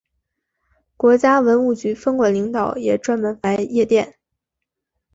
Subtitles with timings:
[0.97, 4.15] 国家文物局分管领导也专门发来唁电。